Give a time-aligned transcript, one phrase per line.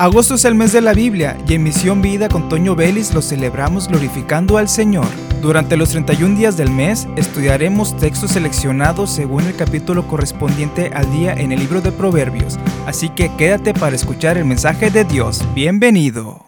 [0.00, 3.20] Agosto es el mes de la Biblia y en Misión Vida con Toño Vélez lo
[3.20, 5.08] celebramos glorificando al Señor.
[5.42, 11.32] Durante los 31 días del mes estudiaremos textos seleccionados según el capítulo correspondiente al día
[11.32, 15.44] en el libro de Proverbios, así que quédate para escuchar el mensaje de Dios.
[15.52, 16.46] Bienvenido.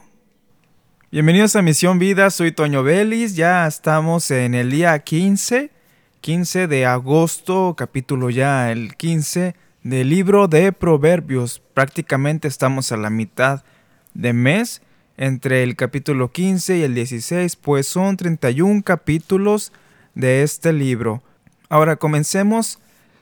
[1.10, 5.72] Bienvenidos a Misión Vida, soy Toño Vélez, ya estamos en el día 15,
[6.20, 11.62] 15 de agosto, capítulo ya el 15 del libro de Proverbios.
[11.74, 13.62] Prácticamente estamos a la mitad
[14.14, 14.82] de mes
[15.16, 19.72] entre el capítulo 15 y el 16, pues son 31 capítulos
[20.14, 21.22] de este libro.
[21.68, 22.78] Ahora comencemos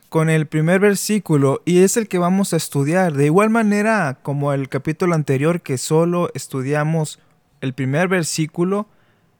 [0.09, 3.13] con el primer versículo y es el que vamos a estudiar.
[3.13, 7.19] De igual manera como el capítulo anterior que solo estudiamos
[7.61, 8.87] el primer versículo,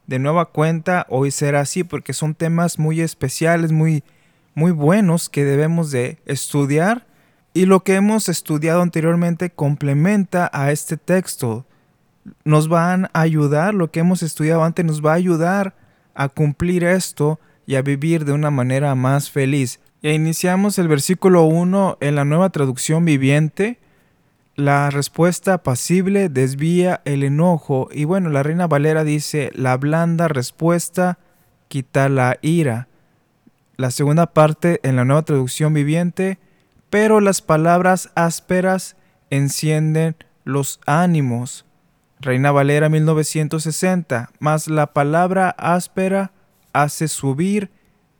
[0.08, 4.04] de nueva cuenta hoy será así porque son temas muy especiales, muy
[4.56, 7.06] muy buenos que debemos de estudiar
[7.60, 11.66] y lo que hemos estudiado anteriormente complementa a este texto.
[12.46, 15.76] Nos van a ayudar, lo que hemos estudiado antes nos va a ayudar
[16.16, 19.82] a cumplir esto y a vivir de una manera más feliz.
[20.02, 23.78] Ya iniciamos el versículo 1 en la nueva traducción viviente.
[24.56, 31.20] La respuesta pasible desvía el enojo y bueno, la reina Valera dice, la blanda respuesta
[31.68, 32.88] quita la ira.
[33.76, 36.40] La segunda parte en la nueva traducción viviente,
[36.90, 38.96] pero las palabras ásperas
[39.30, 41.66] encienden los ánimos.
[42.20, 46.32] Reina Valera 1960, más la palabra áspera
[46.74, 47.72] hace subir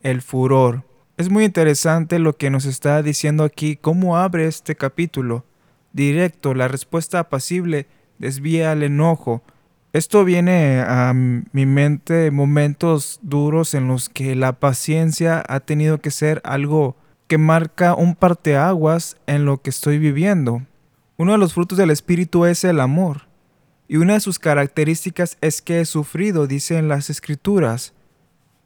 [0.02, 0.86] el furor.
[1.18, 5.46] Es muy interesante lo que nos está diciendo aquí, cómo abre este capítulo.
[5.92, 7.88] Directo, la respuesta apacible
[8.20, 9.44] desvía el enojo.
[9.92, 16.12] Esto viene a mi mente momentos duros en los que la paciencia ha tenido que
[16.12, 16.96] ser algo
[17.30, 20.64] que marca un parteaguas en lo que estoy viviendo.
[21.16, 23.28] Uno de los frutos del Espíritu es el amor,
[23.88, 27.94] y una de sus características es que he sufrido, dice en las Escrituras.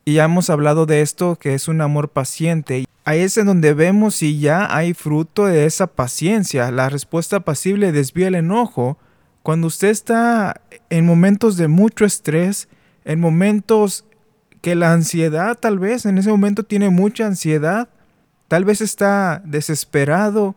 [0.06, 2.86] Y ya hemos hablado de esto, que es un amor paciente.
[3.04, 6.72] Ahí es en donde vemos si ya hay fruto de esa paciencia.
[6.72, 8.98] La respuesta pasible desvía el enojo.
[9.44, 12.70] Cuando usted está en momentos de mucho estrés,
[13.04, 14.06] en momentos
[14.62, 17.90] que la ansiedad tal vez en ese momento tiene mucha ansiedad,
[18.53, 20.53] Tal vez está desesperado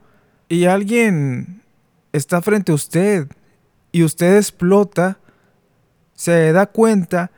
[0.51, 1.63] y alguien
[2.13, 3.27] está frente a usted
[3.91, 5.19] y usted explota,
[6.13, 7.31] se da cuenta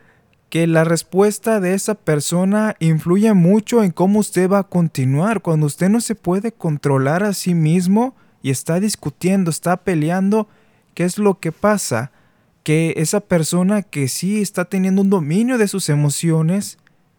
[0.51, 5.43] que la respuesta de esa persona influye mucho en cómo usted va a continuar.
[5.43, 10.49] Cuando usted no se puede controlar a sí mismo y está discutiendo, está peleando,
[10.95, 12.11] ¿qué es lo que pasa?
[12.65, 16.79] Que esa persona que sí está teniendo un dominio de sus emociones,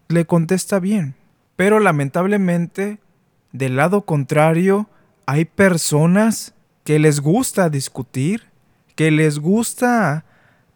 [0.10, 1.16] le contesta bien.
[1.56, 3.00] Pero lamentablemente
[3.52, 4.90] del lado contrario,
[5.26, 8.44] hay personas que les gusta discutir,
[8.96, 10.26] que les gusta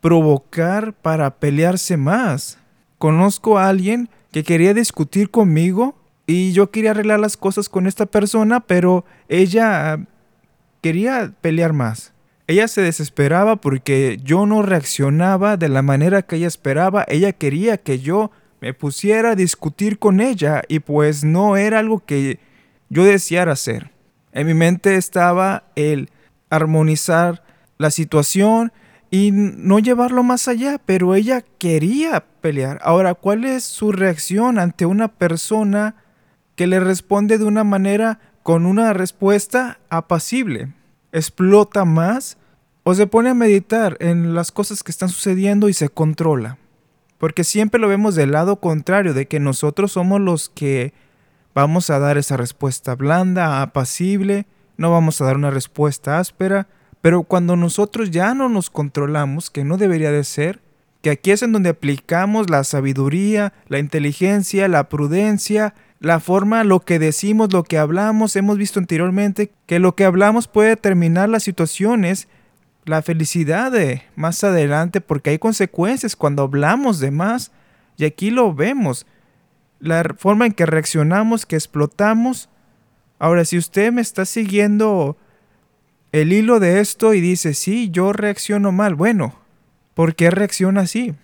[0.02, 2.60] provocar para pelearse más.
[2.98, 5.96] Conozco a alguien que quería discutir conmigo
[6.26, 10.06] y yo quería arreglar las cosas con esta persona, pero ella
[10.82, 12.14] quería pelear más.
[12.48, 17.06] Ella se desesperaba porque yo no reaccionaba de la manera que ella esperaba.
[17.08, 22.06] Ella quería que yo me pusiera a discutir con ella y pues no era algo
[22.06, 22.40] que
[22.90, 23.92] yo deseara hacer.
[24.32, 26.10] En mi mente estaba el
[26.50, 27.44] armonizar
[27.78, 28.72] la situación
[29.12, 32.80] y no llevarlo más allá, pero ella quería pelear.
[32.82, 35.96] Ahora, ¿cuál es su reacción ante una persona
[36.56, 40.74] que le responde de una manera con una respuesta apacible?
[41.12, 42.38] ¿Explota más
[42.82, 46.58] o se pone a meditar en las cosas que están sucediendo y se controla?
[47.20, 50.94] Porque siempre lo vemos del lado contrario, de que nosotros somos los que
[51.56, 54.48] Vamos a dar esa respuesta blanda, apacible,
[54.78, 56.68] no vamos a dar una respuesta áspera,
[57.02, 60.62] pero cuando nosotros ya no nos controlamos, que no debería de ser,
[61.04, 66.80] que aquí es en donde aplicamos la sabiduría, la inteligencia, la prudencia, la forma, lo
[66.80, 71.44] que decimos, lo que hablamos, hemos visto anteriormente que lo que hablamos puede determinar las
[71.44, 72.30] situaciones,
[72.86, 77.52] la felicidad de más adelante, porque hay consecuencias cuando hablamos de más,
[77.98, 79.06] y aquí lo vemos
[79.84, 82.50] la forma en que reaccionamos, que explotamos.
[83.20, 85.18] Ahora, si usted me está siguiendo
[86.14, 89.36] el hilo de esto y dice, sí, yo reacciono mal, bueno,
[89.94, 91.16] ¿por qué reacciona así?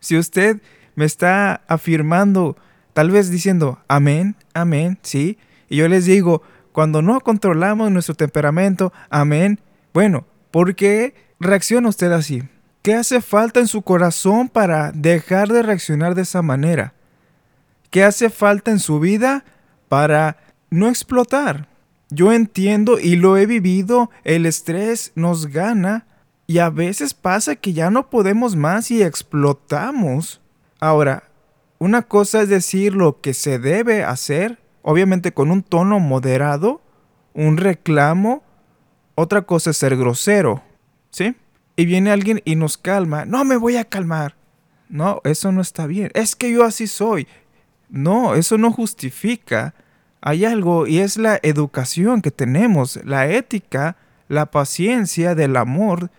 [0.00, 0.60] Si usted
[0.96, 2.56] me está afirmando,
[2.92, 5.38] tal vez diciendo, amén, amén, sí,
[5.68, 9.60] y yo les digo, cuando no controlamos nuestro temperamento, amén,
[9.94, 12.42] bueno, ¿por qué reacciona usted así?
[12.82, 16.94] ¿Qué hace falta en su corazón para dejar de reaccionar de esa manera?
[17.92, 19.44] ¿Qué hace falta en su vida
[19.90, 20.38] para
[20.70, 21.68] no explotar?
[22.08, 26.06] Yo entiendo y lo he vivido, el estrés nos gana
[26.46, 30.40] Y a veces pasa que ya no podemos más y explotamos.
[30.80, 31.24] Ahora,
[31.78, 36.80] una cosa es decir lo que se debe hacer, obviamente con un tono moderado,
[37.34, 38.42] un reclamo.
[39.16, 40.62] Otra cosa es ser grosero,
[41.10, 41.36] ¿sí?
[41.76, 43.26] Y viene alguien y nos calma.
[43.26, 44.34] No me voy a calmar.
[44.88, 46.10] No, eso no está bien.
[46.14, 47.26] Es que yo así soy.
[47.92, 49.74] No, eso no justifica.
[50.22, 53.96] Hay algo y es la educación que tenemos, la ética,
[54.28, 56.10] la paciencia del amor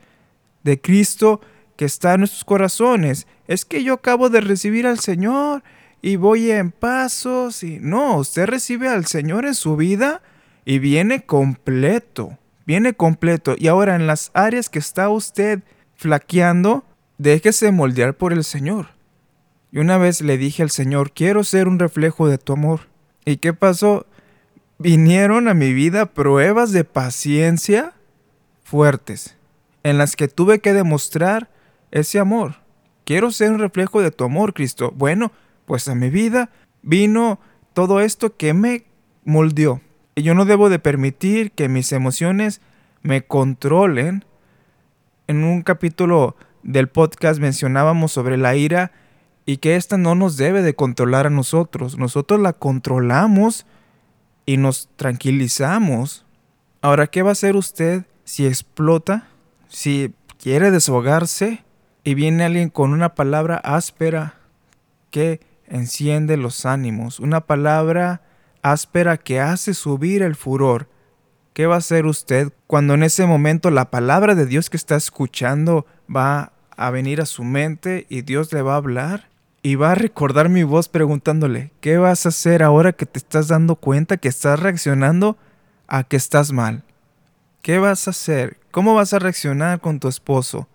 [0.63, 1.41] de Cristo
[1.75, 3.25] que está en nuestros corazones.
[3.47, 5.63] Es que yo acabo de recibir al Señor
[5.99, 10.21] y voy en pasos y no, usted recibe al Señor en su vida
[10.65, 12.37] y viene completo,
[12.67, 13.55] viene completo.
[13.57, 15.63] Y ahora en las áreas que está usted
[15.95, 16.83] flaqueando,
[17.17, 18.92] déjese moldear por el Señor.
[19.73, 22.81] Y una vez le dije al Señor, quiero ser un reflejo de tu amor.
[23.25, 24.05] ¿Y qué pasó?
[24.77, 27.95] Vinieron a mi vida pruebas de paciencia
[28.63, 29.35] fuertes,
[29.81, 31.49] en las que tuve que demostrar
[31.89, 32.57] ese amor.
[33.03, 34.93] Quiero ser un reflejo de tu amor, Cristo.
[34.95, 35.31] Bueno,
[35.65, 36.51] pues a mi vida
[36.83, 37.39] vino
[37.73, 38.85] todo esto que me
[39.25, 39.81] moldeó.
[40.13, 42.61] Y yo no debo de permitir que mis emociones
[43.01, 44.23] me controlen.
[45.25, 48.91] En un capítulo del podcast mencionábamos sobre la ira
[49.45, 51.97] y que esta no nos debe de controlar a nosotros.
[51.97, 53.65] Nosotros la controlamos
[54.45, 56.25] y nos tranquilizamos.
[56.81, 59.27] Ahora, ¿qué va a hacer usted si explota?
[59.67, 61.63] Si quiere deshogarse
[62.03, 64.35] y viene alguien con una palabra áspera
[65.11, 68.21] que enciende los ánimos, una palabra
[68.61, 70.87] áspera que hace subir el furor.
[71.53, 74.95] ¿Qué va a hacer usted cuando en ese momento la palabra de Dios que está
[74.95, 79.32] escuchando va a venir a su mente y Dios le va a hablar?
[79.65, 83.47] Y va a recordar mi voz preguntándole, ¿qué vas a hacer ahora que te estás
[83.47, 85.37] dando cuenta que estás reaccionando
[85.87, 86.83] a que estás mal?
[87.61, 88.57] ¿Qué vas a hacer?
[88.71, 90.67] ¿Cómo vas a reaccionar con tu esposo?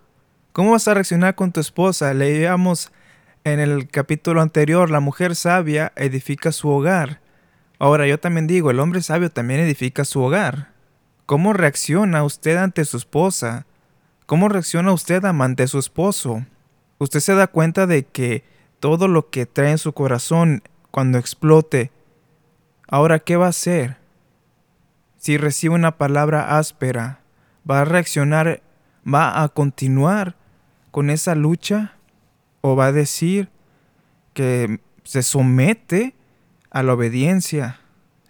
[0.55, 2.15] ¿Cómo vas a reaccionar con tu esposa?
[2.15, 2.91] Leíamos
[3.45, 7.21] en el capítulo anterior, la mujer sabia edifica su hogar.
[7.79, 10.73] Ahora yo también digo, el hombre sabio también edifica su hogar.
[11.27, 13.67] ¿Cómo reacciona usted ante su esposa?
[14.25, 16.47] ¿Cómo reacciona usted ante su esposo?
[16.97, 21.91] Usted se da cuenta de que todo lo que trae en su corazón cuando explote,
[22.89, 23.97] ahora ¿qué va a hacer?
[25.17, 27.21] Si recibe una palabra áspera,
[27.69, 28.63] ¿va a reaccionar,
[29.07, 30.37] va a continuar
[30.91, 31.95] con esa lucha
[32.61, 33.49] o va a decir
[34.33, 36.15] que se somete
[36.71, 37.81] a la obediencia,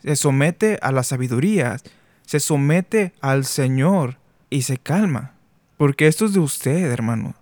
[0.02, 1.76] se somete a la sabiduría,
[2.24, 4.18] se somete al Señor
[4.50, 5.34] y se calma.
[5.76, 7.34] Porque esto es de usted, hermano.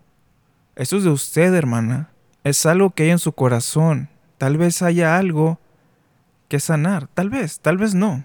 [0.75, 2.11] Esto es de usted, hermana.
[2.47, 4.09] Es algo que hay en su corazón.
[4.39, 5.59] Tal vez haya algo
[6.47, 7.09] que sanar.
[7.09, 8.25] Tal vez, tal vez no.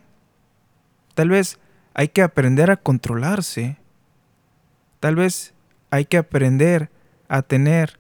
[1.16, 1.58] Tal vez
[1.96, 3.78] hay que aprender a controlarse.
[5.00, 5.56] Tal vez
[5.90, 6.92] hay que aprender
[7.30, 7.98] a tener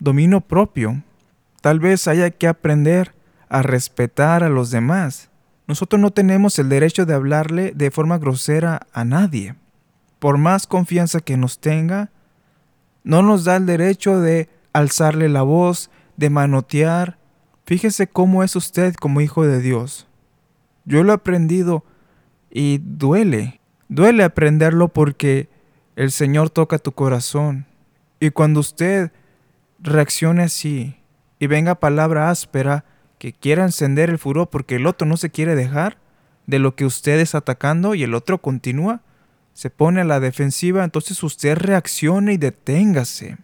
[0.00, 1.04] dominio propio.
[1.60, 3.14] Tal vez haya que aprender
[3.48, 5.30] a respetar a los demás.
[5.68, 9.54] Nosotros no tenemos el derecho de hablarle de forma grosera a nadie.
[10.18, 12.10] Por más confianza que nos tenga,
[13.04, 17.18] no nos da el derecho de alzarle la voz, de manotear.
[17.64, 20.06] Fíjese cómo es usted como hijo de Dios.
[20.84, 21.84] Yo lo he aprendido
[22.50, 23.60] y duele.
[23.88, 25.48] Duele aprenderlo porque
[25.96, 27.66] el Señor toca tu corazón.
[28.20, 29.12] Y cuando usted
[29.80, 30.96] reaccione así
[31.38, 32.84] y venga palabra áspera,
[33.18, 35.98] que quiera encender el furor porque el otro no se quiere dejar
[36.46, 39.02] de lo que usted está atacando y el otro continúa,
[39.52, 43.38] se pone a la defensiva, entonces usted reaccione y deténgase.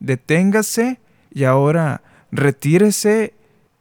[0.00, 0.98] Deténgase
[1.32, 2.02] y ahora
[2.32, 3.34] retírese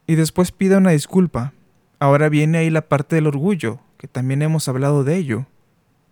[0.05, 1.53] y después pida una disculpa.
[1.99, 5.47] Ahora viene ahí la parte del orgullo, que también hemos hablado de ello.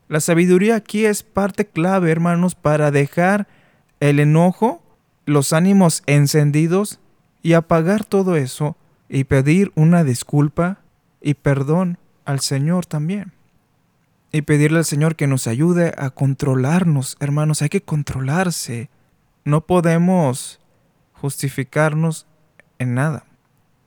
[0.09, 3.47] La sabiduría aquí es parte clave, hermanos, para dejar
[3.99, 4.81] el enojo,
[5.25, 6.99] los ánimos encendidos
[7.43, 8.77] y apagar todo eso
[9.09, 10.79] y pedir una disculpa
[11.21, 13.33] y perdón al Señor también.
[14.31, 18.89] Y pedirle al Señor que nos ayude a controlarnos, hermanos, hay que controlarse.
[19.47, 20.59] No podemos
[21.13, 22.27] justificarnos
[22.79, 23.23] en nada.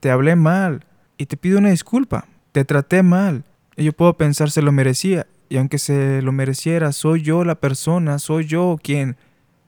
[0.01, 0.87] Te hablé mal
[1.19, 2.25] y te pido una disculpa.
[2.53, 3.45] Te traté mal.
[3.77, 5.27] Y yo puedo pensar se lo merecía.
[5.51, 9.19] Y aunque se lo mereciera, soy yo la persona, soy yo quien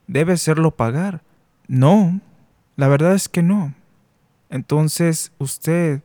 [0.07, 1.21] debe hacerlo pagar.
[1.69, 2.23] No,
[2.77, 3.75] la verdad es que no.
[4.49, 6.01] Entonces usted,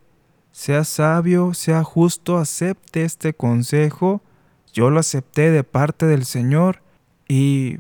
[0.52, 4.22] sea sabio, sea justo, acepte este consejo.
[4.74, 6.82] Yo lo acepté de parte del Señor
[7.30, 7.80] y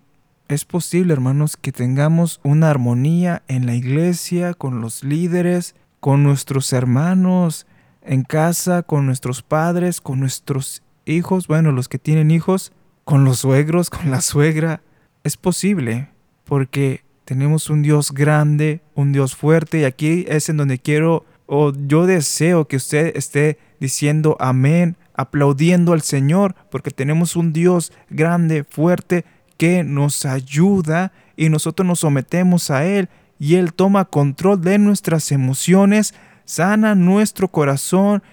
[0.49, 6.71] es posible, hermanos, que tengamos una armonía en la iglesia, con los líderes, con nuestros
[6.71, 7.67] hermanos,
[8.01, 12.71] en casa, con nuestros padres, con nuestros hijos, bueno, los que tienen hijos,
[13.03, 14.81] con los suegros, con la suegra.
[15.23, 16.09] Es posible,
[16.45, 21.73] porque tenemos un Dios grande, un Dios fuerte, y aquí es en donde quiero, o
[21.73, 28.63] yo deseo que usted esté diciendo amén, aplaudiendo al Señor, porque tenemos un Dios grande,
[28.63, 29.25] fuerte,
[29.57, 33.09] que nos ayuda y nosotros nos sometemos a Él
[33.39, 36.13] y Él toma control de nuestras emociones,
[36.45, 38.23] sana nuestro corazón,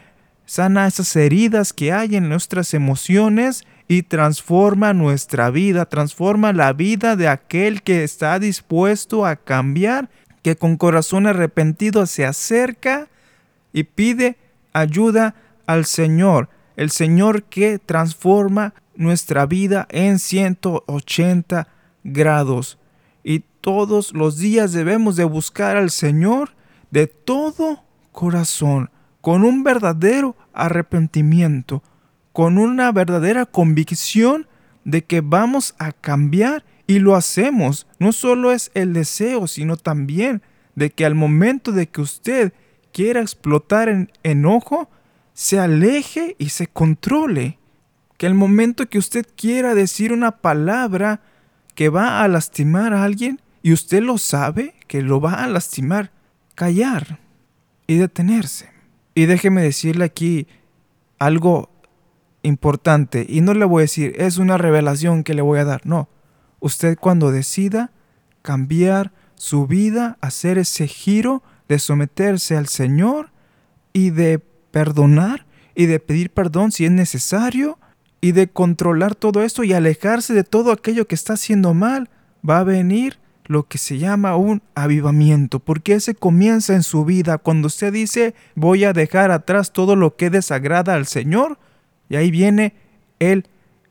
[0.47, 7.17] sana esas heridas que hay en nuestras emociones y transforma nuestra vida, transforma la vida
[7.17, 10.09] de aquel que está dispuesto a cambiar,
[10.43, 13.09] que con corazón arrepentido se acerca
[13.73, 14.37] y pide
[14.73, 15.35] ayuda
[15.67, 21.69] al Señor, el Señor que transforma nuestra vida en 180
[22.03, 22.79] grados.
[23.23, 26.55] Y todos los días debemos de buscar al Señor
[26.91, 31.83] de todo corazón, con un verdadero arrepentimiento,
[32.33, 34.47] con una verdadera convicción
[34.85, 37.87] de que vamos a cambiar y lo hacemos.
[37.99, 40.43] No solo es el deseo, sino también
[40.75, 42.53] de que al momento de que usted
[42.93, 44.89] quiera explotar en enojo,
[45.33, 47.59] se aleje y se controle.
[48.17, 51.21] Que al momento que usted quiera decir una palabra
[51.75, 56.13] que va a lastimar a alguien y usted lo sabe que lo va a lastimar,
[56.55, 57.19] callar
[57.87, 58.71] y detenerse.
[59.15, 60.47] Y déjeme decirle aquí
[61.19, 61.71] algo
[62.43, 65.81] importante y no le voy a decir es una revelación que le voy a dar,
[65.87, 66.09] no.
[66.61, 67.91] Usted cuando decida
[68.43, 73.33] cambiar su vida, hacer ese giro de someterse al Señor
[73.93, 77.79] y de perdonar y de pedir perdón si es necesario
[78.25, 82.09] y de controlar todo esto y alejarse de todo aquello que está haciendo mal,
[82.49, 87.37] va a venir lo que se llama un avivamiento, porque ese comienza en su vida.
[87.37, 91.59] Cuando usted dice voy a dejar atrás todo lo que desagrada al Señor,
[92.09, 92.73] y ahí viene
[93.19, 93.47] el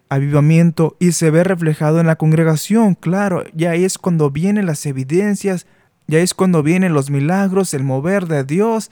[0.09, 4.83] avivamiento y se ve reflejado en la congregación, claro, y ahí es cuando vienen las
[4.87, 5.67] evidencias,
[6.07, 8.89] ya es cuando vienen los milagros, el mover de Dios,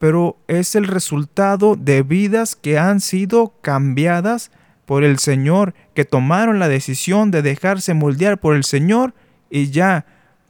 [0.00, 4.50] pero es el resultado de vidas que han sido cambiadas
[4.86, 9.12] por el Señor, que tomaron la decisión de dejarse moldear por el Señor
[9.50, 10.06] y ya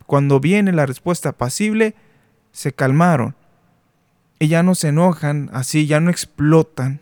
[0.06, 1.96] cuando viene la respuesta pasible,
[2.52, 3.34] se calmaron
[4.38, 7.00] y ya no se enojan, así ya no explotan,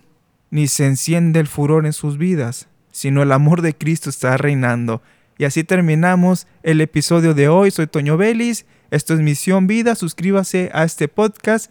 [0.51, 5.03] ni se enciende el furor en sus vidas, sino el amor de Cristo está reinando.
[5.37, 7.71] Y así terminamos el episodio de hoy.
[7.71, 11.71] Soy Toño Vélez, esto es Misión Vida, suscríbase a este podcast